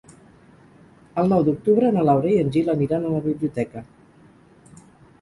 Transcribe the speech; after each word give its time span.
El 1.25 1.29
nou 1.35 1.45
d'octubre 1.51 1.93
na 1.99 2.07
Laura 2.11 2.33
i 2.33 2.41
en 2.47 2.51
Gil 2.57 2.75
aniran 2.77 3.09
a 3.09 3.15
la 3.19 3.23
biblioteca. 3.31 3.89